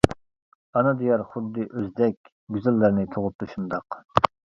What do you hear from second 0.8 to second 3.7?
دىيار خۇددى ئۆزدەك، گۈزەللەرنى تۇغۇپتۇ